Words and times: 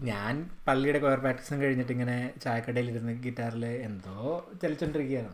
ഞാൻ 0.00 0.34
പള്ളിയുടെ 0.68 0.98
കൊയർ 0.98 1.18
പ്രാക്ടീസും 1.18 1.62
കഴിഞ്ഞിട്ട് 1.62 1.92
ഇങ്ങനെ 1.92 2.32
ചായക്കടയിലിരുന്ന് 2.42 3.12
ഗിറ്റാറിൽ 3.22 3.64
എന്തോ 3.82 4.16
ചലിച്ചോണ്ടിരിക്കുകയാണ് 4.62 5.32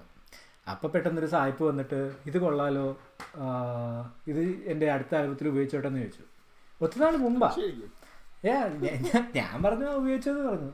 അപ്പോൾ 0.70 0.88
പെട്ടെന്നൊരു 0.88 1.26
സായിപ്പ് 1.26 1.64
വന്നിട്ട് 1.64 1.98
ഇത് 2.26 2.38
കൊള്ളാലോ 2.38 2.86
ഇത് 4.26 4.40
എന്റെ 4.66 4.90
അടുത്ത 4.90 5.16
ആൽബത്തിൽ 5.16 5.48
ഉപയോഗിച്ചോട്ടെന്ന് 5.48 5.98
ചോദിച്ചു. 5.98 6.24
ഒത്തിരി 6.80 7.02
നാൾ 7.02 7.16
മുമ്പാ 7.16 7.48
ഏ 8.44 8.52
ഞാൻ- 8.52 8.74
ഞാൻ- 9.06 9.30
ഞാൻ 9.36 9.62
പറഞ്ഞു 9.62 9.86
"ആ, 9.86 9.94
ഉപയോഗിച്ചത് 9.94 10.48
പറഞ്ഞു. 10.48 10.72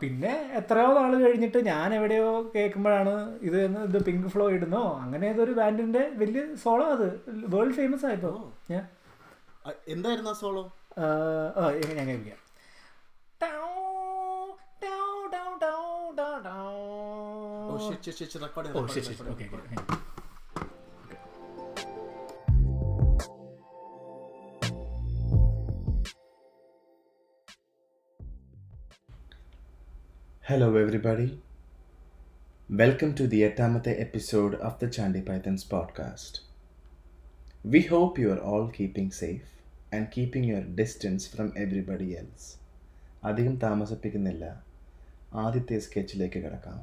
പിന്നെ 0.00 0.52
എത്രയോ 0.52 0.94
നാൾ 0.94 1.22
കഴിഞ്ഞിട്ട് 1.22 1.66
ഞാൻ 1.66 1.94
എവിടെയോ 1.94 2.52
കേൾക്കുമ്പോഴാണ് 2.56 3.12
ഇത് 3.40 3.64
എന്ന് 3.64 3.80
ഇത് 3.80 4.04
പിങ്ക് 4.04 4.28
ഫ്ലോ 4.28 4.50
ഇടുന്നോ? 4.50 4.98
അങ്ങനെ 5.00 5.26
ഏതൊരു 5.26 5.52
ബാൻഡിന്റെ 5.52 6.10
വലിയ 6.14 6.54
സോളോ 6.54 6.86
അത്. 6.86 7.08
വേൾഡ് 7.46 7.74
ഫേമസ് 7.74 8.06
ആയിപ്പോ. 8.06 8.32
ഞാൻ 8.70 8.84
എന്തായിരുന്നു 9.88 10.30
ആ 10.30 10.32
സോളോ 10.32 10.64
ആ, 10.98 11.06
ആ, 17.86 17.90
shit, 17.90 18.06
ഞാൻ 18.12 18.14
കേൾപ്പിക്കാം 18.14 18.14
ഓ 18.14 18.16
ശരി 18.16 18.16
ശരി 18.18 18.30
ശരി 18.30 18.44
റെക്കോർഡ് 18.44 18.76
ഓ 18.78 18.86
ശരി 18.94 19.04
ശരി 19.08 19.30
okay 19.32 19.46
okay. 19.58 21.16
Hello, 30.42 30.76
everybody. 30.76 31.38
Welcome 32.70 33.14
to 33.14 33.26
the 33.26 33.42
Etamate 33.42 34.00
episode 34.00 34.54
of 34.56 34.78
the 34.78 34.86
Chandi 34.88 35.24
Pythons 35.24 35.64
podcast. 35.64 36.40
We 37.64 37.82
hope 37.82 38.18
you 38.18 38.32
are 38.32 38.38
all 38.40 38.68
keeping 38.68 39.10
safe 39.12 39.44
and 39.92 40.10
keeping 40.10 40.44
your 40.44 40.62
distance 40.74 41.26
from 41.28 41.52
everybody 41.56 42.10
else. 42.16 42.44
അധികം 43.22 43.54
താമസിപ്പിക്കുന്നില്ല 43.56 44.44
ആദ്യത്തെ 45.32 45.78
സ്കെച്ചിലേക്ക് 45.78 46.38
കിടക്കാം 46.38 46.76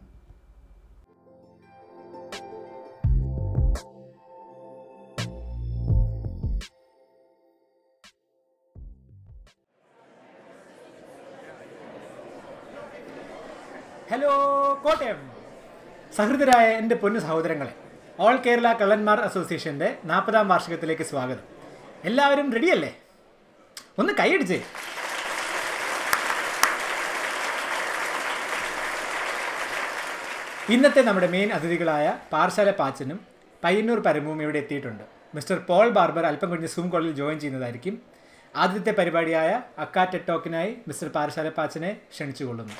ഹലോ 14.23 14.35
കോട്ടയം. 14.83 15.17
സഹൃദരായ 16.17 16.65
എന്റെ 16.81 16.95
പൊന്നു 16.99 17.19
സഹോദരങ്ങളെ 17.23 17.73
ഓൾ 18.25 18.35
കേരള 18.45 18.67
കള്ളന്മാർ 18.81 19.19
അസോസിയേഷന്റെ 19.27 19.89
നാൽപ്പതാം 20.09 20.45
വാർഷികത്തിലേക്ക് 20.51 21.05
സ്വാഗതം. 21.09 21.43
എല്ലാവരും 22.09 22.47
റെഡിയല്ലേ 22.53 22.91
ഒന്ന് 23.99 24.13
കൈയടിച്ചേ. 24.19 24.59
ഇന്നത്തെ 30.75 31.03
നമ്മുടെ 31.09 31.29
മെയിൻ 31.35 31.51
അതിഥികളായ 31.57 32.15
പാർശാല 32.31 32.71
പാച്ചനും 32.81 33.19
പയ്യന്നൂർ 33.63 34.01
പരമവും 34.07 34.41
ഇവിടെ 34.43 34.61
എത്തിയിട്ടുണ്ട്. 34.63 35.03
മിസ്റ്റർ 35.35 35.59
പോൾ 35.69 35.89
ബാർബർ 35.99 36.25
അല്പം 36.31 36.51
കഴിഞ്ഞ് 36.51 36.71
സൂം 36.77 36.89
കോളിൽ 36.89 37.13
ജോയിൻ 37.21 37.39
ചെയ്യുന്നതായിരിക്കും. 37.39 37.97
ആദ്യത്തെ 38.55 38.91
പരിപാടിയായ 39.01 39.61
അക്കാ 39.85 40.05
ടെക്ടോക്കിനായി 40.13 40.73
മിസ്റ്റർ 40.87 41.09
പാർശാല 41.09 41.49
പാച്ചനെ 41.49 41.93
ക്ഷണിച്ചുകൊള്ളുന്നു. 42.13 42.77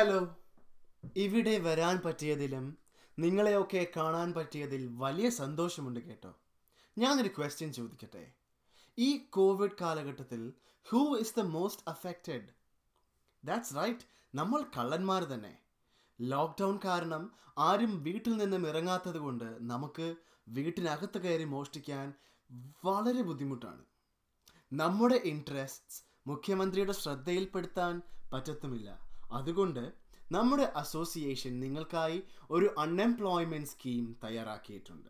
ഹലോ. 0.00 0.36
ഇവിടെ 1.16 1.58
വരാൻ 1.58 2.00
പറ്റിയതിലും 2.04 2.78
നിങ്ങളെയൊക്കെ 3.18 3.86
കാണാൻ 3.96 4.32
പറ്റിയതിൽ 4.32 4.88
വലിയ 4.92 5.30
സന്തോഷമുണ്ട് 5.30 6.00
കേട്ടോ. 6.00 6.34
ഞാനൊരു 6.98 7.28
ക്വസ്റ്റ്യൻ 7.28 7.72
ചോദിക്കട്ടെ? 7.72 8.32
ഈ 8.98 9.18
കോവിഡ് 9.18 9.70
കാലഘട്ടത്തിൽ 9.80 10.52
who 10.88 11.18
is 11.20 11.34
the 11.38 11.40
most 11.40 11.82
affected 11.88 12.48
that's 13.44 13.76
right 13.76 13.98
നമ്മൾ 14.34 14.62
കള്ളന്മാർ 14.62 15.24
തന്നെ. 15.24 15.58
ലോക്ക്ഡൗൺ 16.20 16.80
കാരണം 16.84 17.32
ആരും 17.58 18.02
വീട്ടിൽ 18.02 18.36
നിന്നും 18.36 18.68
ഇറങ്ങാത്തത് 18.68 19.18
കൊണ്ട് 19.18 19.58
നമുക്ക് 19.60 20.16
വീട്ടിനകത്ത് 20.48 21.18
കയറി 21.18 21.44
മോഷ്ടിക്കാൻ 21.44 22.14
വളരെ 22.84 23.22
ബുദ്ധിമുട്ടാണ്. 23.22 23.84
നമ്മുടെ 24.72 25.14
ഇൻട്രസ്റ്റ്സ് 25.14 26.02
മുഖ്യമന്ത്രിയുടെ 26.26 26.92
ശ്രദ്ധയിൽപ്പെടുത്താൻ 26.92 28.02
പറ്റത്തുമില്ല. 28.32 29.09
അതുകൊണ്ട് 29.32 29.92
നമ്മുടെ 30.32 30.72
അസോസിയേഷൻ 30.76 31.60
നിങ്ങൾക്കായി 31.60 32.22
ഒരു 32.50 32.74
അൺഎംപ്ലോയ്മെന്റ് 32.78 33.68
സ്കീം 33.68 34.16
തയ്യാറാക്കിയിട്ടുണ്ട്. 34.24 35.08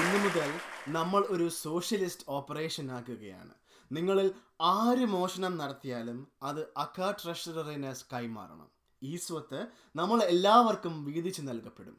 ഇന്നു 0.00 0.18
മുതൽ 0.24 0.50
നമ്മൾ 0.88 1.26
ഒരു 1.30 1.48
സോഷ്യലിസ്റ്റ് 1.48 2.24
ഓപ്പറേഷൻ 2.28 2.90
ആക്കുകയാണ്. 2.90 3.54
നിങ്ങളിൽ 3.92 4.34
ആര് 4.60 5.04
മോഷണം 5.06 5.56
നടത്തിയാലും 5.58 6.28
അത് 6.42 6.60
അക്ക 6.76 7.10
ട്രഷററിന് 7.10 7.94
കൈമാറണം. 8.14 8.70
ഈ 9.02 9.16
സ്വത്ത് 9.16 9.66
നമ്മൾ 9.96 10.22
എല്ലാവർക്കും 10.22 11.04
വീതിച്ചു 11.04 11.42
നൽകപ്പെടും. 11.42 11.96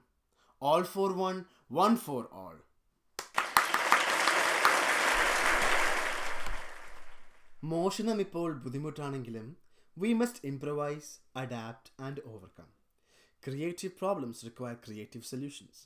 All 0.62 0.84
for 0.84 1.12
one 1.12 1.46
one 1.72 1.96
for 1.96 2.28
all 2.32 2.62
മോഷണം 7.64 8.20
ഇപ്പോൾ 8.20 8.54
ബുദ്ധിമുട്ടാണെങ്കിലും 8.54 9.58
we 9.98 10.14
must 10.14 10.48
improvise 10.48 11.20
adapt 11.36 12.02
and 12.02 12.22
overcome 12.26 12.68
creative 13.46 13.94
problems 14.00 14.46
require 14.46 14.74
creative 14.74 15.24
solutions 15.24 15.82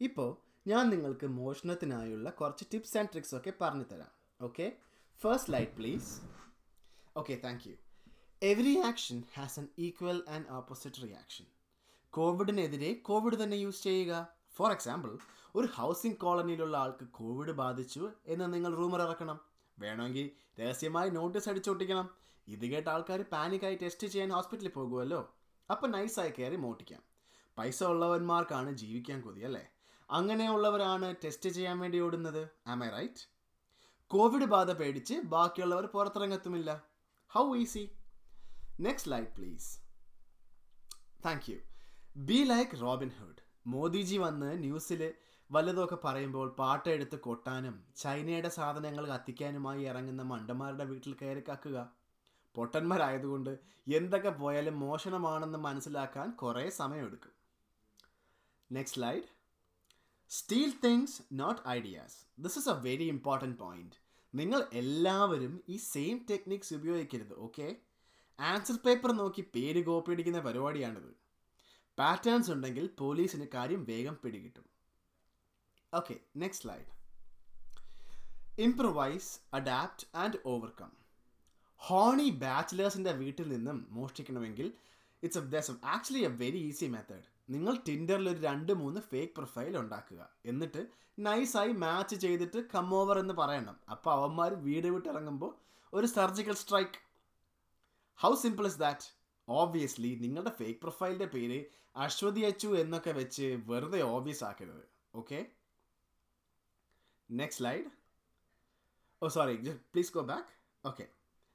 ഇപ്പോൾ 0.00 0.36
ഞാൻ 0.66 0.90
നിങ്ങൾക്ക് 0.90 1.26
മോഷണത്തിനായുള്ള 1.26 2.30
കുറച്ച് 2.30 2.64
ടിപ്സ് 2.72 2.98
ആൻഡ് 2.98 3.08
ട്രിക്സ് 3.08 3.34
ഒക്കെ 3.34 3.52
പറഞ്ഞു 3.60 3.84
തരാം. 3.92 4.10
Okay 4.40 4.72
first 5.20 5.52
light 5.52 5.72
please 5.72 6.20
okay 7.16 7.40
thank 7.44 7.68
you 7.68 7.76
every 8.42 8.78
action 8.80 9.22
has 9.34 9.60
an 9.60 9.68
equal 9.78 10.22
and 10.28 10.46
opposite 10.50 11.02
reaction 11.02 11.46
കോവിഡിനെതിരെ 12.10 12.94
കോവിഡ് 12.94 13.42
തന്നെ 13.42 13.56
യൂസ് 13.56 13.82
ചെയ്യുക. 13.82 14.28
ഫോർ 14.52 14.72
എക്സാമ്പിൾ 14.72 15.18
ഒരു 15.54 15.66
ഹൗസിംഗ് 15.66 16.16
കോളനിയിലുള്ള 16.16 16.76
ആൾക്ക് 16.76 17.04
കോവിഡ് 17.04 17.50
ബാധിച്ചു 17.50 18.10
എന്ന് 18.26 18.54
നിങ്ങൾ 18.54 18.74
റൂമർ 18.74 19.02
ഇറക്കണം. 19.02 19.40
വേണമെങ്കിൽ 19.82 20.26
രഹസ്യമായി 20.60 21.10
നോട്ടീസ് 21.10 21.48
അടിച്ചൊട്ടിക്കണം. 21.48 22.08
ഇത് 22.48 22.64
കേട്ട 22.66 22.88
ആൾക്കാർ 22.88 23.20
പാനിക്കായി 23.32 23.76
ടെസ്റ്റ് 23.82 24.06
ചെയ്യാൻ 24.06 24.30
ഹോസ്പിറ്റലിൽ 24.30 24.70
പോകുമല്ലോ. 24.70 25.20
അപ്പം 25.70 25.90
നൈസായി 25.90 26.32
കയറി 26.38 26.56
മോട്ടിക്കാം 26.56 27.02
പൈസ 27.58 27.84
ഉള്ളവന്മാർക്കാണ് 27.84 28.70
ജീവിക്കാൻ 28.72 29.20
കൊതി 29.20 29.40
അല്ലേ? 29.40 29.64
അങ്ങനെയുള്ളവരാണ് 30.10 31.08
ടെസ്റ്റ് 31.24 31.50
ചെയ്യാൻ 31.50 31.78
വേണ്ടി 31.78 31.98
ഓടുന്നത്. 31.98 32.42
ആം 32.66 32.80
ഐ 32.84 32.88
റൈറ്റ് 32.88 33.24
കോവിഡ് 34.08 34.44
ബാധ 34.44 34.70
പേടിച്ച് 34.72 35.14
ബാക്കിയുള്ളവർ 35.34 35.86
പുറത്തിറങ്ങത്തുമില്ല. 35.86 36.70
How 37.30 37.44
easy 37.56 37.84
next 38.80 39.12
light 39.12 39.32
please 39.32 39.68
thank 41.24 41.52
you 41.52 41.58
be 42.16 42.38
like 42.44 42.80
Robin 42.80 43.08
Hood 43.08 43.42
Modiji 43.66 44.16
വന്ന് 44.16 44.50
ന്യൂസിൽ 44.64 45.02
വല്ലതൊക്കെ 45.54 45.98
പറയുമ്പോൾ 46.04 46.48
പാട്ടെടുത്ത് 46.58 47.16
കൊട്ടാനും 47.20 47.84
ചൈനയുടെ 47.96 48.48
സാധനങ്ങൾ 48.48 49.06
കത്തിക്കാനുമായി 49.08 49.82
ഇറങ്ങുന്ന 49.82 50.22
മണ്ടന്മാരുടെ 50.22 50.84
വീട്ടിൽ 50.84 51.14
കയറി 51.14 51.42
കക്കുക. 51.48 51.78
പൊട്ടന്മാരായതുകൊണ്ട് 52.54 53.58
എന്തൊക്കെ 53.88 54.28
പോയാലും 54.28 54.80
മോഷണമാണെന്ന് 54.80 55.58
മനസ്സിലാക്കാൻ 55.58 56.30
കുറേ 56.30 56.64
സമയമെടുക്കും. 56.70 57.34
Next 58.72 58.98
slide 59.00 59.28
steal 60.30 60.72
things 60.84 61.22
not 61.32 61.62
ideas 61.68 62.16
this 62.38 62.58
is 62.58 62.68
a 62.68 62.76
very 62.80 63.04
important 63.04 63.58
point 63.58 63.96
നിങ്ങൾ 64.34 64.60
എല്ലാവരും 64.72 65.54
ഈ 65.68 65.76
സെയിം 65.76 66.26
ടെക്നിക്സ് 66.30 66.74
ഉപയോഗിക്കരുത് 66.74 67.34
ഓക്കെ 67.34 67.76
ആൻസർ 68.38 68.76
പേപ്പർ 68.86 69.12
നോക്കി 69.12 69.42
പേര് 69.54 69.84
കോപ്പി 69.84 70.12
അടിക്കുന്ന 70.12 70.40
പരിപാടിയാണിത്. 70.40 71.10
പാറ്റേൺസ് 71.98 72.50
ഉണ്ടെങ്കിൽ 72.50 72.86
പോലീസിന് 72.98 73.46
കാര്യം 73.54 73.84
വേഗം 73.84 74.18
പിടികിട്ടും. 74.24 74.71
Okay 75.92 76.14
next 76.36 76.64
slide 76.64 76.90
improvise 78.58 79.38
adapt 79.54 80.06
and 80.14 80.38
overcome 80.46 80.90
honey 81.80 82.30
ബാച്ചിലേഴ്സിന്റെ 82.30 83.12
വീട്ടിൽ 83.12 83.48
നിന്നും 83.48 83.86
മോഷ്ടിക്കണമെങ്കിൽ 83.90 84.66
it's 85.22 85.38
a 85.38 85.50
thus 85.54 85.74
actually 85.84 86.22
a 86.24 86.30
very 86.42 86.60
easy 86.70 86.86
method 86.86 87.26
നിങ്ങൾ 87.50 87.74
ടിൻഡറിൽ 87.86 88.28
ഒരു 88.28 88.40
രണ്ട് 88.40 88.72
മൂന്ന് 88.72 89.00
ഫേക്ക് 89.00 89.34
പ്രൊഫൈൽ 89.38 89.74
ഉണ്ടാക്കുക. 89.78 90.30
എന്നിട്ട് 90.46 90.82
നൈസായി 91.18 91.72
മാച്ച് 91.84 92.14
ചെയ്തിട്ട് 92.14 92.58
കം 92.74 92.94
ഓവർ 92.94 93.18
എന്ന് 93.18 93.34
പറയണം. 93.34 93.76
അപ്പോൾ 93.90 94.12
അവന്മാർ 94.12 94.54
വീട് 94.66 94.88
വിട്ടിറങ്ങുമ്പോൾ 94.94 95.52
ഒരു 95.92 96.06
surgical 96.06 96.54
strike 96.54 97.00
how 98.18 98.34
simple 98.34 98.66
is 98.66 98.80
that 98.84 99.08
obviously 99.48 100.14
നിങ്ങളുടെ 100.24 100.50
ഫേക്ക് 100.50 100.80
പ്രൊഫൈലിന്റെ 100.80 101.28
പേര് 101.34 101.58
അശ്വതി 101.96 102.40
അച്ചു 102.50 102.68
എന്നൊക്കെ 102.82 103.10
വെച്ച് 103.20 103.60
വെറുതെ 103.66 104.02
ഓബ്വിയസ് 104.02 104.44
ആക്കരുത്. 104.44 104.84
Okay 105.14 105.40
next 107.30 107.60
slide 107.62 107.90
oh 109.22 109.28
sorry 109.36 109.56
please 109.94 110.12
go 110.16 110.22
back 110.32 110.52
okay 110.84 111.06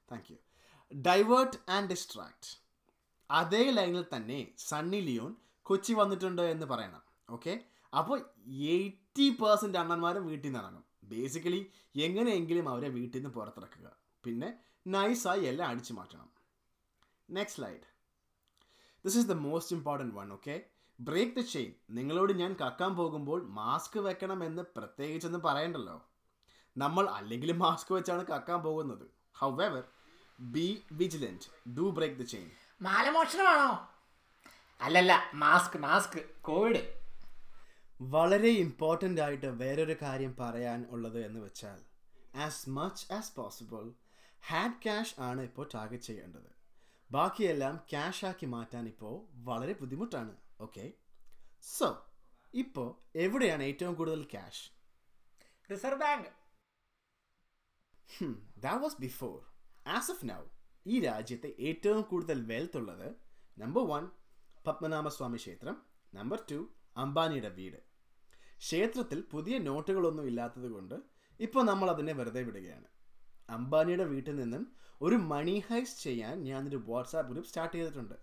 thank 0.08 0.28
you 0.32 0.38
divert 0.92 1.58
and 1.76 1.88
distract 1.94 2.48
അതേ 3.30 3.64
ലൈനിൽ 3.78 4.04
തന്നെ 4.14 4.40
സണ്ണി 4.68 5.00
ലിയോൺ 5.08 5.32
കൊച്ചി 5.66 5.94
വന്നിട്ടുണ്ട് 5.94 6.42
എന്ന് 6.54 6.66
പറയണം 6.66 7.02
ഓക്കെ 7.36 7.54
അപ്പോൾ 7.92 8.18
എയ്റ്റി 8.74 9.26
പെർസെന്റ് 9.40 9.78
അണ്ണന്മാരും 9.78 10.24
വീട്ടിൽ 10.30 10.46
നിന്ന് 10.48 10.60
ഇറങ്ങും. 10.62 10.84
ബേസിക്കലി 11.10 11.60
എങ്ങനെയെങ്കിലും 12.06 12.66
അവരെ 12.68 12.88
വീട്ടിൽ 12.96 13.18
നിന്ന് 13.18 13.30
പുറത്തിറക്കുക. 13.36 13.86
പിന്നെ 14.24 14.48
നൈസായി 14.86 15.44
എല്ലാം 15.50 15.68
അടിച്ചു 15.70 15.92
മാറ്റണം. 15.98 16.28
Next 17.28 17.58
slide 17.58 17.86
this 19.04 19.16
is 19.20 19.28
the 19.32 19.36
most 19.46 19.74
important 19.76 20.14
one 20.18 20.28
okay 20.36 20.56
break 21.00 21.36
the 21.36 21.40
chain 21.40 21.72
നിങ്ങളോട് 21.90 22.32
ഞാൻ 22.32 22.56
കക്കാൻ 22.60 22.96
പോകുമ്പോൾ 22.96 23.46
മാസ്ക് 23.48 23.98
വെക്കണമെന്ന് 23.98 24.62
പ്രത്യേകിച്ചൊന്നും 24.76 25.40
പറയണ്ടല്ലോ. 25.40 26.08
നമ്മൾ 26.76 27.08
അല്ലെങ്കിലും 27.08 27.58
മാസ്ക് 27.58 27.92
വെച്ചാണ് 27.92 28.26
കക്കാൻ 28.26 28.62
പോകുന്നത്. 28.62 29.06
However 29.34 29.84
be 30.40 30.82
vigilant 30.92 31.70
do 31.70 31.90
break 31.90 32.16
the 32.16 32.22
chain 32.22 32.50
മാലമോഷണമാണോ? 32.82 33.88
അല്ലല്ല 34.80 35.30
മാസ്ക് 35.34 35.78
മാസ്ക് 35.78 36.18
കോവിഡ് 36.40 36.82
വളരെ 38.00 38.48
ഇമ്പോർട്ടന്റ് 38.48 39.20
ആയിട്ട് 39.20 39.46
വേറൊരു 39.46 39.96
കാര്യം 40.02 40.36
പറയാൻ 40.40 40.86
ഉള്ളത് 40.90 41.26
എന്ന് 41.26 41.40
വെച്ചാൽ 41.40 41.78
as 42.36 42.70
much 42.70 43.12
as 43.12 43.32
possible 43.36 43.92
hard 44.48 44.82
cash 44.82 45.20
ആണ് 45.20 45.40
ഇപ്പോൾ 45.40 45.68
ടാർഗറ്റ് 45.74 46.02
ചെയ്യേണ്ടത്. 46.02 46.50
ബാക്കിയെല്ലാം 47.10 47.76
ക്യാഷ് 47.90 48.24
ആക്കി 48.24 48.46
മാറ്റാൻ 48.46 48.86
ഇപ്പോൾ 48.86 49.16
വളരെ 49.44 49.72
ബുദ്ധിമുട്ടാണ്. 49.72 50.47
ഓക്കെ 50.66 50.84
സോ 51.76 51.88
ഇപ്പോൾ 52.62 52.88
എവിടെയാണ് 53.24 53.62
ഏറ്റവും 53.70 53.94
കൂടുതൽ 53.98 54.22
cash 54.34 54.64
reserve 55.72 56.00
bank 56.02 56.28
that 58.64 58.82
was 58.84 58.98
before 59.06 59.34
as 59.96 60.10
of 60.14 60.26
now 60.32 60.40
ഈ 60.92 60.96
രാജ്യത്തെ 61.08 61.48
ഏറ്റവും 61.68 62.02
കൂടുതൽ 62.10 62.38
വെൽത്ത് 62.52 62.78
ഉള്ളത് 62.80 63.08
നമ്പർ 63.62 63.84
വൺ 63.92 64.04
പത്മനാഭസ്വാമി 64.66 65.38
ക്ഷേത്രം 65.42 65.76
നമ്പർ 66.18 66.38
ടു 66.50 66.58
അംബാനിയുടെ 67.02 67.50
വീട്. 67.58 67.80
ക്ഷേത്രത്തിൽ 68.64 69.18
പുതിയ 69.32 69.56
നോട്ടുകളൊന്നും 69.66 70.28
ഇല്ലാത്തത് 70.30 70.68
കൊണ്ട് 70.74 70.96
ഇപ്പോൾ 71.40 71.62
നമ്മൾ 71.70 71.88
അതിനെ 71.94 72.12
വെറുതെ 72.20 72.42
വിടുകയാണ്. 72.46 72.88
അംബാനിയുടെ 73.56 74.06
വീട്ടിൽ 74.12 74.36
നിന്നും 74.42 74.64
ഒരു 75.06 75.16
മണി 75.32 75.56
ഹൈസ് 75.68 75.96
ചെയ്യാൻ 76.06 76.36
ഞാനൊരു 76.48 76.78
വാട്സാപ്പ് 76.88 77.30
ഗ്രൂപ്പ് 77.32 77.50
സ്റ്റാർട്ട് 77.50 77.74
ചെയ്തിട്ടുണ്ട്. 77.76 78.16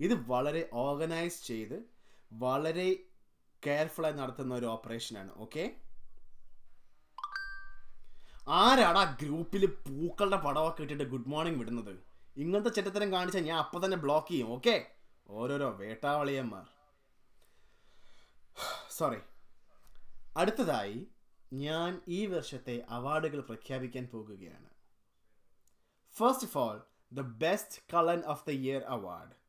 ഇത് 0.00 0.14
വളരെ 0.30 0.70
ഓർഗനൈസ് 0.72 1.46
ചെയ്ത് 1.46 1.84
വളരെ 2.32 2.88
കെയർഫുള്ളായി 3.62 4.14
നടത്തുന്ന 4.14 4.54
ഒരു 4.54 4.66
ഓപ്പറേഷനാണ് 4.66 5.32
ഓക്കെ 5.36 5.76
ആരാണ് 8.48 8.98
ആ 8.98 9.16
ഗ്രൂപ്പിൽ 9.22 9.66
പൂക്കളുടെ 9.66 10.36
പടമൊക്കെ 10.36 10.82
ഇട്ടിട്ട് 10.82 11.04
ഗുഡ് 11.04 11.28
മോർണിംഗ് 11.28 11.58
വിടുന്നത്? 11.58 11.94
ഇങ്ങനത്തെ 12.36 12.68
ചെറ്റത്തരം 12.68 13.12
കാണിച്ചാൽ 13.12 13.44
ഞാൻ 13.44 13.58
അപ്പം 13.58 13.84
തന്നെ 13.84 13.96
ബ്ലോക്ക് 13.96 14.28
ചെയ്യും 14.28 14.50
ഓക്കെ 14.52 14.86
ഓരോരോ 15.28 15.70
വേട്ടാവളിയന്മാർ. 15.70 16.66
സോറി 18.90 19.20
അടുത്തതായി 20.36 21.06
ഞാൻ 21.52 22.02
ഈ 22.08 22.26
വർഷത്തെ 22.26 22.86
അവാർഡുകൾ 22.88 23.40
പ്രഖ്യാപിക്കാൻ 23.40 24.08
പോകുകയാണ്. 24.12 24.68
First 26.16 26.46
of 26.46 26.58
all 26.58 26.80
the 27.12 27.20
best 27.20 27.80
kallan 27.94 28.22
of 28.24 28.44
the 28.48 28.50
year 28.50 28.82
award 28.82 29.43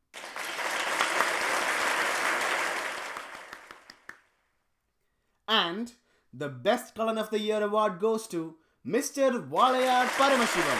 and 5.47 5.91
the 6.33 6.49
Best 6.65 6.87
കളൻ 6.97 7.17
of 7.17 7.27
the 7.29 7.39
Year 7.39 7.59
award 7.63 7.93
goes 7.99 8.23
to 8.27 8.39
Mr. 8.85 9.27
Walayar 9.53 10.05
Paramasivam 10.19 10.79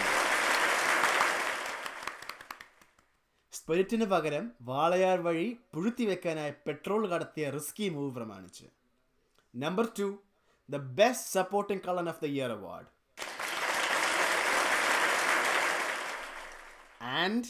സ്പിരിറ്റിന് 3.52 4.06
പകരം 4.06 4.44
വാളയാർ 4.62 5.18
വഴി 5.20 5.46
പുഴുത്തി 5.74 6.04
വെക്കാനായി 6.06 6.52
പെട്രോൾ 6.66 7.02
കടത്തിയ 7.12 7.46
റിസ്കി 7.50 7.86
മൂവ് 7.88 8.10
പ്രമാണിച്ച്. 8.16 8.66
Number 9.54 9.86
two 9.98 10.08
the 10.68 10.76
best 10.98 11.30
supporting 11.36 11.84
kallan 11.86 12.08
of 12.12 12.22
the 12.24 12.28
year 12.34 12.52
award 12.56 12.88
and 17.22 17.48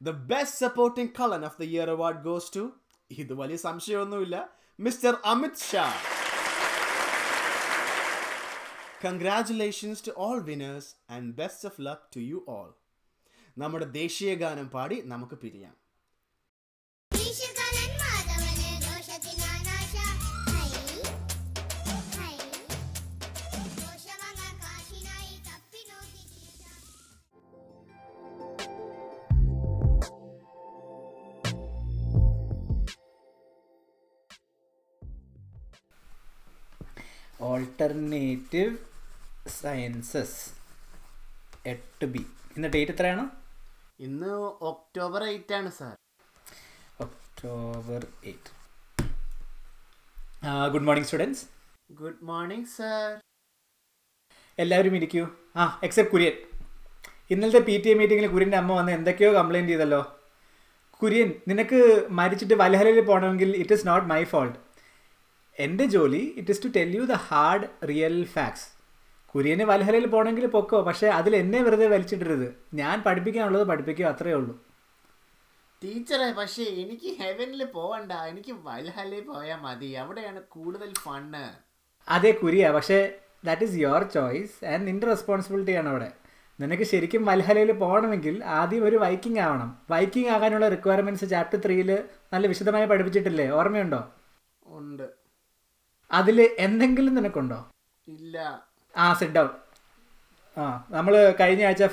the 0.00 0.10
best 0.30 0.60
supporting 0.66 1.12
kallan 1.20 1.44
of 1.50 1.60
the 1.62 1.66
year 1.72 1.90
award 1.96 2.22
goes 2.28 2.52
to 2.56 2.64
ഇത് 3.10 3.34
വലിയ 3.42 3.58
സംശയമൊന്നുമില്ല 3.68 4.38
mister 4.78 5.14
Amit 5.24 5.62
Shah 5.68 5.86
congratulations 9.04 10.06
to 10.06 10.12
all 10.16 10.40
winners 10.42 10.94
and 11.10 11.34
best 11.34 11.68
of 11.68 11.80
luck 11.80 12.16
to 12.16 12.20
you 12.20 12.44
all 12.48 12.74
നമ്മുടെ 13.58 13.84
ദേശീയ 13.84 14.34
ഗാനം 14.34 14.70
പാടി 14.70 15.00
നമുക്ക് 15.00 15.34
പിരിയാം. 15.34 15.74
Alternative 37.40 38.87
sciences 39.60 40.38
എട്ട് 41.72 42.06
ബി 42.14 42.22
ഇന്ന് 42.56 42.68
ഡേറ്റ് 42.74 42.92
എത്രയാണ്? 42.94 43.24
ഇന്ന് 44.06 44.32
ഒക്ടോബർ 44.70 45.22
എയ്റ്റ് 45.30 45.54
ആണ് 45.58 45.70
sir 45.78 45.94
October 47.06 48.02
eight 48.30 48.50
good 50.74 50.86
morning 50.88 51.08
students 51.08 51.42
good 52.00 52.22
morning 52.30 52.70
sir 52.76 53.08
എല്ലാവരും 54.58 54.94
ഇരിക്കൂ. 54.98 55.24
ആ 55.60 55.64
എക്സെപ്റ്റ് 55.86 56.12
കുര്യൻ. 56.14 56.36
ഇന്നലത്തെ 57.32 57.60
പി 57.68 57.74
ടി 57.82 57.88
എ 57.92 57.96
മീറ്റിങ്ങിൽ 57.98 58.30
കുര്യന്റെ 58.34 58.58
അമ്മ 58.60 58.72
വന്ന് 58.78 58.92
എന്തൊക്കെയോ 58.98 59.30
കംപ്ലൈന്റ് 59.38 59.72
ചെയ്തല്ലോ. 59.72 60.00
കുര്യൻ 61.00 61.28
നിനക്ക് 61.50 61.80
മരിച്ചിട്ട് 62.18 62.54
വലഹലയിൽ 62.62 63.00
പോകണമെങ്കിൽ 63.10 63.50
it 63.62 63.74
is 63.76 63.86
not 63.88 64.06
my 64.12 64.22
fault 64.32 64.56
എന്റെ 65.58 65.84
ജോലി 65.94 66.22
it 66.40 66.52
is 66.54 66.62
to 66.64 66.70
tell 66.76 66.90
you 66.98 67.04
the 67.12 67.16
hard 67.28 67.68
real 67.90 68.16
facts 68.34 68.66
Kurian 69.34 69.62
വലഹലയിൽ 69.62 70.06
പോകണമെങ്കിൽ 70.06 70.46
പൊക്കോ 70.46 70.82
പക്ഷേ 70.82 71.06
അതിൽ 71.06 71.36
എന്നെ 71.36 71.62
വെറുതെ 71.62 71.86
വലിച്ചിട്ടരുത് 71.86 72.54
ഞാൻ 72.74 73.02
പഠിപ്പിക്കാനുള്ളത് 73.02 73.68
പഠിപ്പിക്കുക 73.68 74.04
അത്രേ 74.04 74.32
ഉള്ളൂ. 74.32 74.64
ടീച്ചറെ 75.84 76.32
പക്ഷേ 76.32 76.62
എനിക്ക് 76.62 77.18
ഹെവനിൽ 77.18 77.64
പോവണ്ട. 77.64 78.12
എനിക്ക് 78.12 78.52
വൽഹലയിൽ 78.52 79.22
പോയാൽ 79.24 79.56
മതി. 79.56 79.86
അവിടെയാണ് 79.86 80.42
കൂടുതൽ 80.42 80.94
ഫണ്ണ്. 80.94 81.56
അതെ 82.10 82.30
കുരിയ 82.30 82.70
പക്ഷേ 82.70 83.18
that 83.44 83.62
is 83.62 83.74
your 83.74 84.02
choice 84.02 84.64
and 84.64 84.86
നിന്റെ 84.86 85.06
റെസ്പോൺസിബിലിറ്റിയാണ് 85.06 85.88
അവിടെ. 85.88 86.12
നിനക്ക് 86.60 86.82
ശരിക്കും 86.82 87.24
വൽഹലയിൽ 87.24 87.72
പോകണമെങ്കിൽ 87.72 88.44
ആദ്യം 88.44 88.84
ഒരു 88.84 88.96
വൈക്കിംഗ് 88.96 89.40
ആവണം. 89.40 89.78
വൈക്കിംഗ് 89.90 90.28
ആകാനുള്ള 90.28 90.68
റിക്വയർമെന്റ്സ് 90.68 91.30
ചാപ്റ്റർ 91.30 91.60
ത്രീയിൽ 91.64 92.04
നല്ല 92.32 92.46
വിശദമായി 92.46 92.86
പഠിപ്പിച്ചിട്ടില്ലേ? 92.86 93.50
ഓർമ്മയുണ്ടോ? 93.50 94.12
ഉണ്ട്. 94.62 95.10
അതിൽ 96.12 96.56
എന്തെങ്കിലും 96.58 97.14
നിനക്കുണ്ടോ? 97.14 97.70
ഇല്ല. 98.08 98.67
ആ 98.94 99.06
സിറ്റ് 99.20 99.34
ഡൗൺ 99.38 99.50
ആ 100.56 100.64
നമ്മൾ 100.96 101.14
കഴിഞ്ഞ 101.40 101.62
ആഴ്ച 101.68 101.84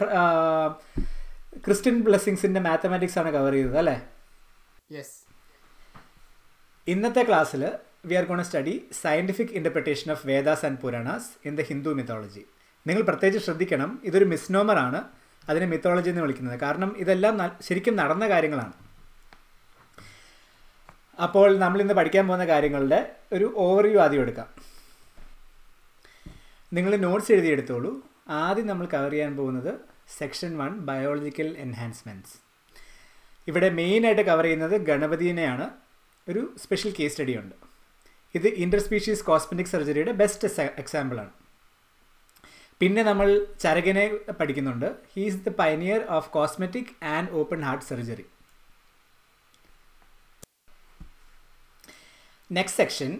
ക്രിസ്ത്യൻ 1.65 1.95
ബ്ലെസ്സിങ്സിന്റെ 2.05 2.61
മാത്തമാറ്റിക്സ് 2.67 3.17
ആണ് 3.21 3.29
കവർ 3.35 3.53
ചെയ്തത് 3.57 3.77
അല്ലേ? 3.81 3.97
യെസ് 4.95 5.15
ഇന്നത്തെ 6.87 7.23
ക്ലാസ്സിൽ 7.29 7.61
we 8.09 8.15
are 8.19 8.25
gonna 8.31 8.41
study 8.49 8.73
scientific 9.01 9.53
interpretation 9.59 10.09
of 10.15 10.23
Vedas 10.31 10.65
and 10.67 10.79
Puranas 10.83 11.29
in 11.49 11.53
the 11.59 11.63
Hindu 11.69 11.91
mythology 11.99 12.43
നിങ്ങൾ 12.85 13.03
പ്രത്യേകിച്ച് 13.09 13.45
ശ്രദ്ധിക്കണം 13.47 13.91
ഇതൊരു 14.09 14.25
മിസ്നോമർ 14.33 14.79
ആണ് 14.85 14.99
അതിനെ 15.43 15.65
മിത്തോളജി 15.71 16.09
എന്ന് 16.11 16.21
വിളിക്കുന്നത്. 16.25 16.57
കാരണം 16.65 16.89
ഇതെല്ലാം 17.03 17.33
ശരിക്കും 17.67 17.95
നടന്ന 18.01 18.25
കാര്യങ്ങളാണ്. 18.33 18.73
അപ്പോൾ 21.25 21.49
നമ്മൾ 21.63 21.79
ഇന്ന് 21.83 21.95
പഠിക്കാൻ 21.99 22.23
പോകുന്ന 22.29 22.45
കാര്യങ്ങളുടെ 22.53 22.99
ഒരു 23.35 23.47
ഓവർവ്യൂ 23.65 23.99
ആദ്യം 24.05 24.23
എടുക്കാം. 24.25 24.47
നിങ്ങൾ 26.71 26.95
നോട്ട്സ് 26.95 27.31
എഴുതിയെടുത്തോളൂ. 27.31 27.91
ആദ്യം 28.29 28.67
നമ്മൾ 28.67 28.85
കവർ 28.93 29.11
ചെയ്യാൻ 29.11 29.37
പോകുന്നത് 29.37 29.71
സെക്ഷൻ 30.17 30.57
വൺ 30.57 30.71
ബയോളജിക്കൽ 30.87 31.49
എൻഹാൻസ്മെന്റ്സ് 31.65 32.35
ഇവിടെ 33.47 33.69
മെയിനായിട്ട് 33.69 34.21
കവർ 34.21 34.43
ചെയ്യുന്നത് 34.43 34.75
ഗണപതിനെയാണ്. 34.89 35.65
ഒരു 36.29 36.41
സ്പെഷ്യൽ 36.63 36.93
കേസ് 36.99 37.13
സ്റ്റഡി 37.13 37.37
ഉണ്ട്. 37.41 37.55
ഇത് 38.35 38.47
ഇന്റർസ്പീഷീസ് 38.47 39.25
കോസ്മെറ്റിക് 39.29 39.71
സർജറിയുടെ 39.73 40.11
ബെസ്റ്റ് 40.21 40.47
എക്സാമ്പിളാണ് 40.83 41.33
പിന്നെ 42.81 43.03
നമ്മൾ 43.03 43.27
ചരകനെ 43.63 44.05
പഠിക്കുന്നുണ്ട്. 44.39 44.95
He's 45.13 45.41
the 45.47 45.49
pioneer 45.59 46.01
of 46.17 46.29
cosmetic 46.37 46.93
and 47.15 47.31
open 47.41 47.61
heart 47.67 47.85
surgery 47.85 48.25
next 52.49 52.79
section 52.81 53.11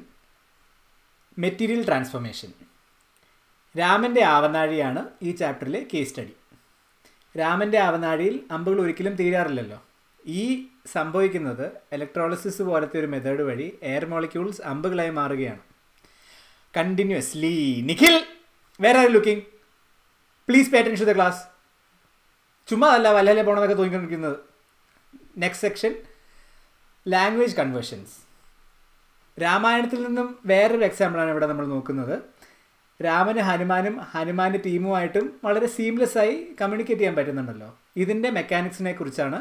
material 1.38 1.86
transformation 1.86 2.52
രാമന്റെ 3.76 4.22
ആവനാഴിയാണ് 4.36 5.02
ഈ 5.22 5.32
ചാപ്റ്ററിലെ 5.32 5.80
കേസ് 5.94 6.10
സ്റ്റഡി 6.10 6.36
രാമന്റെ 7.36 7.80
ആവനാഴിയിൽ 7.88 8.36
അമ്പുകൾ 8.56 8.80
ഒരിക്കലും 8.82 9.16
തീരാറില്ലല്ലോ. 9.16 9.80
ഈ 10.26 10.44
സംഭവിക്കുന്നത് 10.94 11.66
ഇലക്ട്രോളിസിസ് 11.96 12.62
പോലത്തെ 12.62 13.00
ഒരു 13.00 13.08
മെത്തേഡ് 13.08 13.44
വഴി 13.50 13.68
എയർ 13.84 14.06
മോളിക്യൂൾസ് 14.06 14.62
അമ്പുകളായി 14.72 15.10
മാറുകയാണ്. 15.10 15.62
കണ്ടിന്യൂസ്ലി 16.78 17.54
നിഖിൽ 17.90 18.16
വേറെ 18.80 19.00
are 19.00 19.10
looking 19.16 19.44
please 20.48 20.72
pay 20.72 20.80
attention 20.80 21.06
the 21.06 21.16
class 21.16 21.42
ചുമ്മാ 22.68 22.88
അല്ല 22.98 23.08
വല്ലല്ലേ 23.18 23.44
പോകണമെന്നൊക്കെ 23.44 23.78
തോന്നിക്കൊണ്ടിരിക്കുന്നത്. 23.80 24.38
നെക്സ്റ്റ് 25.44 25.68
സെക്ഷൻ 25.68 25.94
ലാംഗ്വേജ് 27.08 27.56
കൺവേർഷൻസ് 27.56 28.16
രാമായണത്തിൽ 29.38 30.00
നിന്നും 30.08 30.28
വേറൊരു 30.46 30.84
എക്സാമ്പിളാണ് 30.84 31.30
ഇവിടെ 31.30 31.48
നമ്മൾ 31.52 31.66
നോക്കുന്നത്. 31.66 32.16
രാമന് 33.04 33.42
ഹനുമാനും 33.48 33.96
ഹനുമാന്റെ 34.12 34.60
ടീമുമായിട്ടും 34.66 35.26
വളരെ 35.46 35.68
സീംലെസ് 35.76 36.18
ആയി 36.22 36.36
കമ്മ്യൂണിക്കേറ്റ് 36.60 37.02
ചെയ്യാൻ 37.02 37.16
പറ്റുന്നുണ്ടല്ലോ. 37.18 37.70
ഇതിന്റെ 38.04 38.30
മെക്കാനിക്സിനെ 38.38 38.94
കുറിച്ചാണ് 39.00 39.40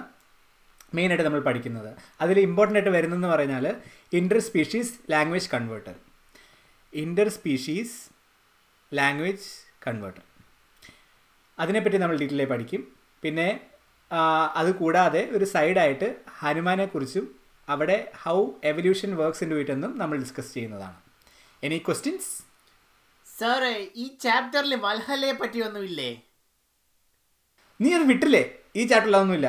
മെയിനായിട്ട് 0.96 1.24
നമ്മൾ 1.26 1.42
പഠിക്കുന്നത്. 1.48 1.90
അതിൽ 2.22 2.36
ഇമ്പോർട്ടന്റ് 2.46 2.78
ആയിട്ട് 2.78 2.92
വരുന്നതെന്ന് 2.96 3.28
പറഞ്ഞാൽ 3.34 3.64
inter 4.18 4.40
species 4.48 4.94
language 5.12 5.48
converter 5.54 5.94
inter 6.92 7.28
species 7.36 7.96
language 8.92 9.46
converter 9.86 10.24
അതിനെപ്പറ്റി 11.58 11.98
നമ്മൾ 12.02 12.16
ഡീറ്റെയിൽ 12.22 12.44
പഠിക്കും. 12.52 12.82
പിന്നെ 13.22 13.48
അതുകൂടാതെ 14.60 14.60
അത് 14.60 14.70
കൂടാതെ 14.80 15.22
ഒരു 15.36 15.46
സൈഡായിട്ട് 15.54 16.08
ഹനുമാനെക്കുറിച്ചും 16.40 17.26
അവിടെ 17.68 17.96
how 18.24 18.38
evolution 18.70 19.10
works 19.20 19.44
in 19.44 19.52
it 19.60 19.72
എന്നും 19.76 19.92
നമ്മൾ 20.00 20.16
ഡിസ്കസ് 20.24 20.52
ചെയ്യുന്നതാണ്. 20.56 20.98
എനി 21.66 21.78
ക്വസ്റ്റ്യൻസ് 21.86 22.30
സാറേ 23.38 23.74
ഈ 24.02 24.04
ചാപ്റ്ററിൽ 24.24 24.72
വൽഹലയെ 24.86 25.34
പറ്റി 25.38 25.58
ഒന്നുമില്ലേ 25.66 26.10
നീ 27.80 27.88
അത് 27.96 28.04
വിട്ടില്ലേ? 28.10 28.42
ഈ 28.78 28.82
ചാപ്റ്ററിൽ 28.90 29.16
അതൊന്നുമില്ല 29.18 29.48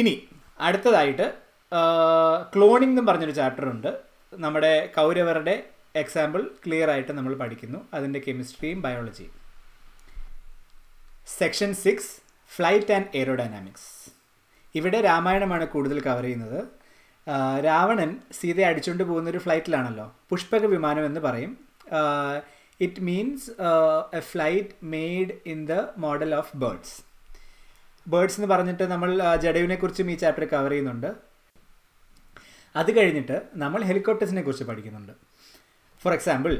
ഇനി 0.00 0.12
അടുത്തതായിട്ട് 0.66 1.26
ക്ലോണിംഗ് 2.54 2.92
എന്ന് 2.94 3.04
പറഞ്ഞൊരു 3.08 3.34
ചാപ്റ്റർ 3.40 3.64
ഉണ്ട് 3.74 3.90
നമ്മുടെ 4.44 4.72
കൗരവരുടെ 4.96 5.54
എക്സാമ്പിൾ 6.02 6.42
ക്ലിയർ 6.64 6.88
ആയിട്ട് 6.94 7.12
നമ്മൾ 7.18 7.32
പഠിക്കുന്നു. 7.42 7.78
അതിന്റെ 7.96 8.20
കെമിസ്ട്രിയും 8.26 8.80
ബയോളജിയും 8.86 9.34
section 11.38 11.70
six 11.84 12.12
flight 12.50 12.94
and 12.96 13.10
aerodynamics 13.18 13.88
ഇവിടെ 14.74 14.98
രാമായണമാണ് 15.08 15.64
കൂടുതൽ 15.74 15.98
കവർ 16.08 16.24
ചെയ്യുന്നത്. 16.26 16.60
രാവണൻ 17.66 18.10
സീതയെ 18.38 18.66
അടിച്ചുകൊണ്ട് 18.68 19.04
പോകുന്ന 19.08 19.28
ഒരു 19.32 19.40
ഫ്ലൈറ്റിലാണല്ലോ 19.44 20.06
പുഷ്പക 20.30 20.66
വിമാനം 20.74 21.04
എന്ന് 21.08 21.20
പറയും. 21.26 21.52
It 22.86 23.02
means 23.08 23.46
a 24.18 24.22
flight 24.30 24.74
made 24.94 25.34
in 25.52 25.60
the 25.70 25.76
model 26.04 26.30
of 26.40 26.52
birds 26.62 26.96
birds 28.06 28.36
എന്ന് 28.38 28.48
പറഞ്ഞിട്ട് 28.54 28.84
നമ്മൾ 28.92 29.10
ജഡയുവിനെ 29.44 29.76
കുറിച്ചും 29.80 30.10
ഈ 30.12 30.14
ചാപ്റ്റർ 30.22 30.44
കവർ 30.52 30.72
ചെയ്യുന്നുണ്ട്. 30.72 31.10
അത് 32.80 32.90
കഴിഞ്ഞിട്ട് 32.98 33.36
നമ്മൾ 33.62 33.80
ഹെലികോപ്റ്റേഴ്സിനെ 33.90 34.42
കുറിച്ച് 34.46 34.66
പഠിക്കുന്നുണ്ട്. 34.70 35.14
ഫോർ 36.02 36.12
എക്സാമ്പിൾ 36.18 36.52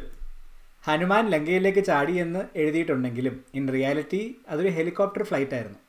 ഹനുമാൻ 0.87 1.25
ലങ്കയിലേക്ക് 1.35 1.83
ചാടി 1.91 2.15
എന്ന് 2.25 2.43
എഴുതിയിട്ടുണ്ടെങ്കിലും 2.63 3.35
ഇൻ 3.59 3.65
റിയാലിറ്റി 3.77 4.23
അതൊരു 4.53 4.71
ഹെലികോപ്റ്റർ 4.79 5.23
ഫ്ലൈറ്റ് 5.31 5.55
ആയിരുന്നു. 5.57 5.81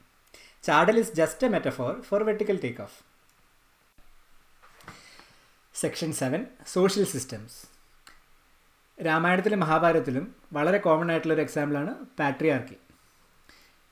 ചാടൽ 0.67 0.98
is 1.03 1.13
just 1.19 1.48
a 1.48 1.50
metaphor 1.55 1.91
for 2.07 2.24
vertical 2.29 2.57
take 2.65 2.81
off 2.88 2.98
section 5.81 6.13
seven 6.13 6.45
social 6.67 7.05
systems. 7.05 7.79
രാമായണത്തിലും 9.05 9.59
മഹാഭാരതത്തിലും 9.59 10.36
വളരെ 10.53 10.77
കോമൺ 10.77 11.12
ആയിട്ടുള്ള 11.12 11.33
ഒരു 11.33 11.41
എക്സാമ്പിളാണ് 11.41 11.93
പാട്രിയാർക്കി 12.19 12.75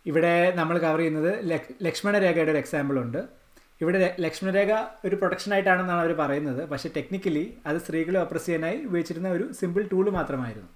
ഇവിടെ 0.05 0.51
നമ്മൾ 0.55 0.77
കവർ 0.77 0.97
ചെയ്യുന്നത് 0.97 1.49
ലക്- 1.49 1.75
ലക്ഷ്മണരേഖയുടെ 1.83 2.51
ഒരു 2.51 2.57
എക്സാമ്പിളുണ്ട് 2.57 3.25
ഇവിടെ 3.81 4.15
ലക്ഷ്മണരേഖ 4.19 4.73
ഒരു 5.05 5.15
പ്രൊട്ടക്ഷൻ 5.15 5.53
ആയിട്ടാണെന്നാണ് 5.53 5.99
അവർ 5.99 6.13
പറയുന്നത്. 6.13 6.69
പക്ഷേ 6.69 6.89
ടെക്നിക്കലി 6.97 7.57
അത് 7.65 7.77
സ്ത്രീകളെ 7.77 8.21
ഒപ്രസ് 8.21 8.45
ചെയ്യാനായി 8.45 8.83
ഉപയോഗിച്ചിരുന്ന 8.83 9.29
ഒരു 9.29 9.53
സിമ്പിൾ 9.53 9.87
ടൂൾ 9.91 10.09
മാത്രമായിരുന്നു. 10.09 10.67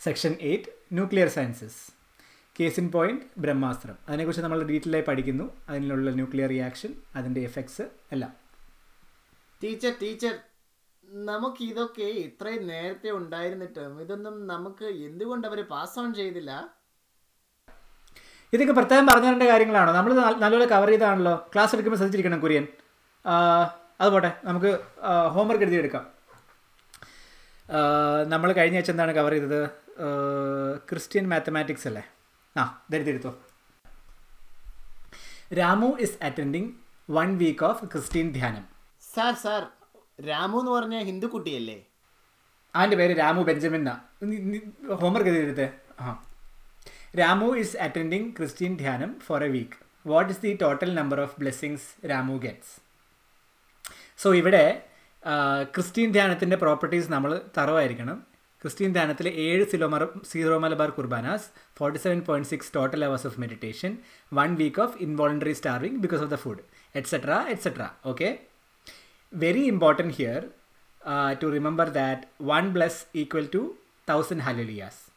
Section 0.00 0.36
eight 0.40 0.66
nuclear 0.92 1.28
sciences 1.28 1.92
case 2.60 2.80
in 2.80 2.90
point 2.90 3.22
Brahmastra 3.38 3.96
അതിനെക്കുറിച്ച് 4.08 4.42
നമ്മൾ 4.42 4.62
ഡീറ്റെയിൽ 4.62 4.96
ആയി 4.96 5.04
പഠിക്കുന്നു. 5.04 5.56
അതിനുള്ള 5.68 6.10
ന്യൂക്ലിയർ 6.10 6.48
റിയാക്ഷൻ 6.48 6.94
അതിന്റെ 7.16 7.40
എഫക്ട്സ് 7.40 7.82
എല്ലാം. 8.12 8.45
ടീച്ചർ 9.62 9.92
ടീച്ചർ 10.02 10.34
നമുക്ക് 11.30 11.62
ഇതൊക്കെ 11.70 12.08
ഇത്രയും 12.24 12.62
നേരത്തെ 12.70 13.10
ഉണ്ടായിരുന്നിട്ടും 13.18 13.92
ഇതൊന്നും 14.04 14.34
നമുക്ക് 14.52 14.86
എന്തുകൊണ്ട് 15.08 15.46
അവർ 15.50 15.60
പാസ് 15.70 15.96
ഓൺ 16.02 16.08
ചെയ്തില്ല? 16.14 16.52
ഇതൊക്കെ 18.52 18.74
പ്രത്യേകം 18.78 19.06
പറഞ്ഞതിന്റെ 19.06 19.46
കാര്യങ്ങളാണോ? 19.52 19.92
നമ്മൾ 19.98 20.12
നല്ലപോലെ 20.42 20.66
കവർ 20.74 20.90
ചെയ്താണല്ലോ. 20.92 21.34
ക്ലാസ് 21.52 21.72
എടുക്കുമ്പോൾ 21.74 22.00
ശ്രദ്ധിച്ചിരിക്കണം 22.00 22.42
കുര്യൻ. 22.44 22.66
അത് 24.00 24.08
പോട്ടെ. 24.14 24.30
നമുക്ക് 24.48 24.70
ഹോംവർക്ക് 25.34 25.66
എഴുതിയെടുക്കാം 25.66 26.04
നമ്മൾ 28.32 28.48
കഴിഞ്ഞ 28.58 28.76
ആഴ്ച 28.80 28.90
എന്താണ് 28.94 29.12
കവർ 29.18 29.32
ചെയ്തത്? 29.36 29.60
ക്രിസ്ത്യൻ 30.90 31.24
മാത്തമാറ്റിക്സ് 31.32 31.86
അല്ലേ? 31.90 32.04
ആ 32.56 32.62
ഇതെടുത്തെടുത്തോ 32.88 33.32
Ramu 35.58 35.90
is 36.04 36.16
attending 36.26 36.70
one 37.16 37.30
week 37.42 37.64
of 37.70 37.84
Christian 37.92 38.28
ധ്യാനം. 38.36 38.64
സാർ 39.16 39.34
സാർ 39.42 39.62
രാമു 40.28 40.56
എന്ന് 40.60 40.72
പറഞ്ഞ 40.72 40.96
ഹിന്ദു 41.08 41.26
കുട്ടിയല്ലേ? 41.32 41.76
അവന്റെ 42.74 42.96
പേര് 43.00 43.14
രാമു 43.18 43.42
ബെഞ്ചമിൻ 43.48 43.84
ഹോംവർക്ക് 45.00 45.30
എഴുതിയെടുത്തേ 45.32 45.66
ആ. 46.00 46.08
രാമു 47.18 47.48
ഈസ് 47.56 47.76
അറ്റൻഡിങ് 47.84 48.30
ക്രിസ്ത്യൻ 48.36 48.72
ധ്യാനം 48.76 49.10
for 49.26 49.42
a 49.44 49.50
week 49.50 49.78
what 50.06 50.30
is 50.32 50.42
the 50.42 50.52
total 50.62 50.90
number 50.98 51.18
of 51.20 51.36
blessings 51.38 51.86
Ramu 52.10 52.36
gets 52.42 52.74
so 54.18 54.30
ഇവിടെ 54.34 54.64
ക്രിസ്ത്യൻ 55.74 56.08
ധ്യാനത്തിന്റെ 56.12 56.56
പ്രോപ്പർട്ടീസ് 56.56 57.08
നമ്മൾ 57.12 57.30
തറവായിരിക്കണം. 57.56 58.18
ക്രിസ്ത്യൻ 58.62 58.90
ധ്യാനത്തിൽ 58.92 59.26
ഏഴ് 59.42 59.64
സിലോമർ 59.70 60.02
Syro 60.28 60.56
Malabar 60.58 60.90
Qurbanas 60.94 61.46
forty 61.76 61.98
seven 61.98 62.20
point 62.24 62.48
six 62.50 62.70
total 62.74 63.00
hours 63.04 63.26
of 63.26 63.40
meditation 63.42 63.92
one 64.32 64.50
week 64.60 64.80
of 64.84 64.96
involuntary 64.98 65.54
starving 65.54 65.98
because 66.04 66.22
of 66.22 66.32
the 66.32 66.38
food 66.44 66.62
etcetera 66.94 67.32
etcetera 67.52 67.82
okay 68.04 68.28
important 69.66 70.12
here 70.12 70.44
uh, 71.02 71.34
to 71.34 71.48
remember 71.48 71.86
that 71.90 72.26
1 72.38 72.72
bless 72.72 73.06
equal 73.14 73.46
to 73.46 73.60
1000 74.08 74.40
hallelujahs. 74.40 75.10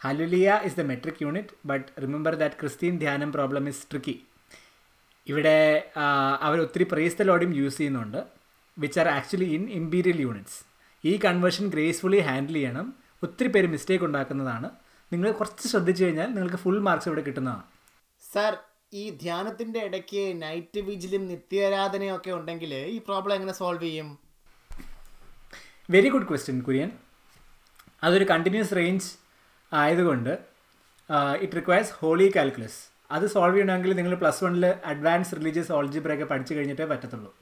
Hallelujah 0.00 0.60
is 0.64 0.74
the 0.74 0.84
metric 0.84 1.20
unit, 1.20 1.52
but 1.64 1.90
remember 1.96 2.32
that 2.36 2.58
Christian 2.58 2.98
ധ്യാനം 2.98 3.30
problem 3.32 3.66
is 3.66 3.80
tricky. 3.84 4.16
ഇവിടെ 5.26 5.58
അവർ 6.40 6.58
ഒത്തിരി 6.60 6.84
praise 6.84 7.26
ലോഡും 7.28 7.52
use 7.54 7.78
ചെയ്യുന്നുണ്ട് 7.78 8.18
which 8.76 8.98
are 9.00 9.08
actually 9.08 9.48
in 9.54 9.62
imperial 9.70 10.18
units 10.20 10.58
ഈ 11.04 11.12
conversion 11.16 11.66
gracefully 11.68 12.20
handle 12.28 12.56
ചെയ്യണം 12.58 12.86
ഒത്തിരി 13.22 13.48
പേര് 13.54 13.68
mistake 13.74 14.04
ഉണ്ടാക്കുന്നതാണ് 14.04 14.68
നിങ്ങൾ 15.12 15.30
കുറച്ച് 15.32 15.66
ശ്രദ്ധിച്ചു 15.72 16.02
കഴിഞ്ഞാൽ 16.04 16.28
നിങ്ങൾക്ക് 16.34 16.60
ഫുൾ 16.64 16.78
മാർക്സ് 16.88 17.08
ഇവിടെ 17.10 17.22
കിട്ടുന്നതാണ് 17.28 17.64
സാർ 18.22 18.52
ഈ 18.94 19.10
ധ്യാനത്തിന്റെ 19.10 19.80
ഇടയ്ക്ക് 19.80 20.42
നൈറ്റ് 20.42 20.80
വിജിലും 20.80 21.28
നിത്യാരാധനയും 21.28 22.16
ഒക്കെ 22.16 22.30
ഉണ്ടെങ്കിൽ 22.30 22.74
ഈ 22.74 22.98
പ്രോബ്ലം 22.98 23.34
എങ്ങനെ 23.34 23.52
സോൾവ് 23.52 23.82
ചെയ്യും? 23.82 24.18
വെരി 25.90 26.08
ഗുഡ് 26.08 26.28
ക്വസ്റ്റ്യൻ 26.28 26.60
കുര്യൻ 26.60 26.90
അതൊരു 28.02 28.24
കണ്ടിന്യൂസ് 28.24 28.76
റേഞ്ച് 28.76 29.08
ആയതുകൊണ്ട് 29.72 30.38
ഇറ്റ് 31.40 31.56
റിക്വയർസ് 31.56 31.92
ഹോളി 31.92 32.32
കാൽക്കുലസ് 32.36 32.80
അത് 33.10 33.26
സോൾവ് 33.26 33.54
ചെയ്യണമെങ്കിൽ 33.54 33.92
നിങ്ങൾ 33.96 34.14
പ്ലസ് 34.14 34.44
വണ്ണിൽ 34.44 34.66
അഡ്വാൻസ് 34.66 35.36
റിലീജിയസ് 35.36 35.72
ഓൾജിബ്രയൊക്കെ 35.72 36.24
പഠിച്ചു 36.24 36.54
കഴിഞ്ഞിട്ടേ 36.54 36.84
പറ്റത്തുള്ളൂ. 36.84 37.36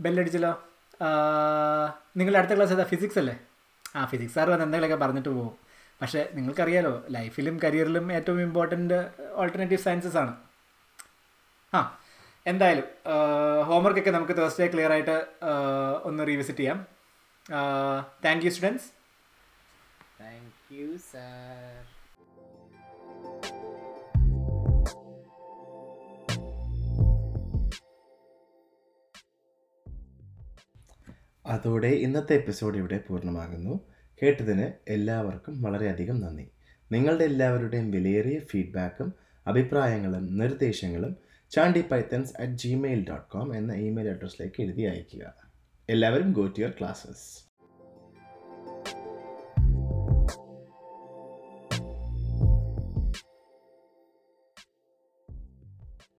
ബെല്ലടിച്ചല്ലോ. 0.00 0.52
നിങ്ങളുടെ 2.16 2.38
അടുത്ത 2.38 2.56
ക്ലാസ് 2.56 2.72
ഏതാ? 2.72 2.84
ഫിസിക്സ് 2.84 3.18
അല്ലേ? 3.18 3.38
ആ 3.96 4.04
ഫിസിക്സ് 4.04 4.34
സാർ 4.34 4.50
വന്ന് 4.50 4.64
എന്തെങ്കിലുമൊക്കെ 4.64 5.04
പറഞ്ഞിട്ട് 5.04 5.28
പോകും 5.28 5.67
പക്ഷേ 6.00 6.20
നിങ്ങൾക്കറിയാലോ 6.34 6.92
ലൈഫിലും 7.10 7.56
കരിയറിലും 7.64 8.12
ഏറ്റവും 8.12 8.40
ഇമ്പോർട്ടന്റ് 8.40 8.98
ഓൾട്ടർനേറ്റീവ് 9.40 9.80
സയൻസസ് 9.80 10.16
ആണ്. 10.16 10.32
ആ 11.74 11.80
എന്തായാലും 12.46 12.86
ഹോംവർക്കൊക്കെ 13.68 14.10
നമുക്ക് 14.10 14.36
തേഴ്സ്ഡേ 14.36 14.66
ക്ലിയർ 14.66 14.92
ആയിട്ട് 14.92 15.16
ഒന്ന് 16.08 16.26
റീവിസിറ്റ് 16.26 16.58
ചെയ്യാം. 16.58 16.80
Thank 18.24 18.46
you 18.46 18.50
students 18.50 18.88
thank 20.20 20.74
you 20.78 20.88
sir 21.12 21.84
അതോടെ 31.44 31.90
ഇന്നത്തെ 32.06 32.34
എപ്പിസോഡ് 32.34 32.76
ഇവിടെ 32.76 32.96
പൂർണമാകുന്നു. 32.98 33.74
കേട്ടതിന് 34.22 34.90
എല്ലാവർക്കും 34.90 35.62
വളരെയധികം 35.62 36.20
നന്ദി. 36.20 36.48
നിങ്ങളുടെ 36.92 37.24
എല്ലാവരുടെയും 37.24 37.90
വിലയേറിയ 37.90 38.38
ഫീഡ്ബാക്കും 38.38 39.14
അഭിപ്രായങ്ങളും 39.46 40.38
നിർദ്ദേശങ്ങളും 40.38 41.16
Chandy 41.50 41.84
pythons 41.90 42.32
at 42.40 42.52
Gmail 42.52 43.08
dot 43.08 43.30
com 43.30 43.56
എന്ന 43.56 43.72
ഇമെയിൽ 43.72 44.08
അഡ്രസ്സിലേക്ക് 44.08 44.62
എഴുതി 44.62 44.82
അയയ്ക്കുക. 44.82 45.34
എല്ലാവരും 45.88 46.32
ഗോ 46.32 46.46
ടു 46.46 46.60
യുവർ 46.60 46.72
ക്ലാസ്സസ്. 46.80 47.47